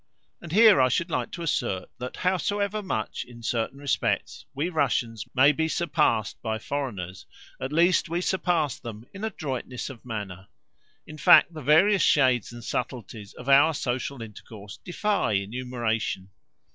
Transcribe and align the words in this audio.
And 0.41 0.51
here 0.51 0.81
I 0.81 0.89
should 0.89 1.11
like 1.11 1.29
to 1.33 1.43
assert 1.43 1.91
that, 1.99 2.15
howsoever 2.15 2.81
much, 2.81 3.23
in 3.23 3.43
certain 3.43 3.77
respects, 3.77 4.47
we 4.55 4.67
Russians 4.67 5.25
may 5.35 5.51
be 5.51 5.67
surpassed 5.67 6.41
by 6.41 6.57
foreigners, 6.57 7.27
at 7.61 7.71
least 7.71 8.09
we 8.09 8.19
surpass 8.19 8.79
them 8.79 9.05
in 9.13 9.23
adroitness 9.23 9.91
of 9.91 10.03
manner. 10.03 10.47
In 11.05 11.19
fact 11.19 11.53
the 11.53 11.61
various 11.61 12.01
shades 12.01 12.51
and 12.51 12.63
subtleties 12.63 13.33
of 13.33 13.47
our 13.47 13.75
social 13.75 14.23
intercourse 14.23 14.77
defy 14.83 15.33
enumeration. 15.33 16.31